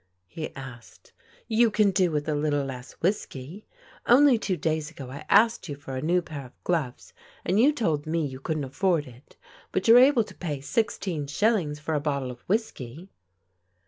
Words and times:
he 0.25 0.49
asked. 0.55 1.13
"You 1.47 1.69
can 1.69 1.91
do 1.91 2.09
with 2.09 2.27
a 2.27 2.33
little 2.33 2.65
less 2.65 2.93
whiskey. 3.03 3.67
Only 4.07 4.39
two 4.39 4.57
days 4.57 4.89
ago 4.89 5.11
I 5.11 5.25
asked 5.29 5.69
you 5.69 5.75
for 5.75 5.95
a 5.95 6.01
new 6.01 6.23
pair 6.23 6.47
of 6.47 6.63
gloves 6.63 7.13
and 7.45 7.59
you 7.59 7.71
told 7.71 8.07
me 8.07 8.25
you 8.25 8.39
couldn't 8.39 8.63
afford 8.63 9.05
it. 9.05 9.37
But 9.71 9.87
you're 9.87 9.99
able 9.99 10.23
to 10.23 10.33
pay 10.33 10.59
sixteen 10.59 11.27
shillings 11.27 11.77
for 11.79 11.93
a 11.93 11.99
bottle 11.99 12.31
of 12.31 12.41
whiskey." 12.49 13.11